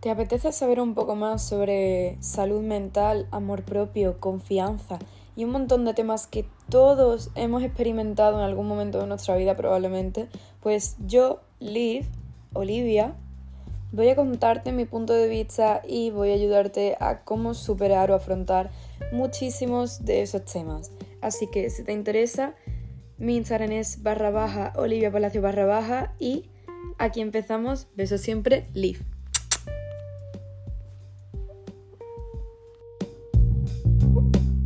¿Te 0.00 0.10
apetece 0.10 0.52
saber 0.52 0.80
un 0.80 0.94
poco 0.94 1.16
más 1.16 1.42
sobre 1.42 2.18
salud 2.20 2.62
mental, 2.62 3.26
amor 3.32 3.64
propio, 3.64 4.20
confianza 4.20 5.00
y 5.34 5.42
un 5.42 5.50
montón 5.50 5.84
de 5.84 5.92
temas 5.92 6.28
que 6.28 6.44
todos 6.68 7.30
hemos 7.34 7.64
experimentado 7.64 8.38
en 8.38 8.44
algún 8.44 8.68
momento 8.68 9.00
de 9.00 9.08
nuestra 9.08 9.34
vida 9.36 9.56
probablemente? 9.56 10.28
Pues 10.60 10.94
yo, 11.04 11.40
Liv, 11.58 12.06
Olivia, 12.52 13.16
voy 13.90 14.08
a 14.10 14.14
contarte 14.14 14.70
mi 14.70 14.84
punto 14.84 15.14
de 15.14 15.26
vista 15.26 15.82
y 15.84 16.12
voy 16.12 16.30
a 16.30 16.34
ayudarte 16.34 16.96
a 17.00 17.24
cómo 17.24 17.54
superar 17.54 18.12
o 18.12 18.14
afrontar 18.14 18.70
muchísimos 19.10 20.04
de 20.04 20.22
esos 20.22 20.44
temas. 20.44 20.92
Así 21.20 21.48
que 21.48 21.70
si 21.70 21.82
te 21.82 21.92
interesa, 21.92 22.54
mi 23.16 23.34
Instagram 23.34 23.72
es 23.72 24.04
barra 24.04 24.30
baja, 24.30 24.72
Olivia 24.76 25.10
Palacio 25.10 25.42
barra 25.42 25.66
baja 25.66 26.14
y 26.20 26.50
aquí 26.98 27.20
empezamos. 27.20 27.88
Beso 27.96 28.16
siempre, 28.16 28.68
Liv. 28.74 29.17
Bye. 34.20 34.57